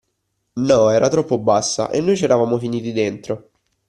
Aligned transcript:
No, 0.53 0.89
era 0.89 1.09
troppo 1.09 1.37
bassa, 1.37 1.91
e 1.91 2.01
noi 2.01 2.17
ci 2.17 2.23
eravamo 2.23 2.57
finiti 2.57 2.91
dentro. 2.91 3.49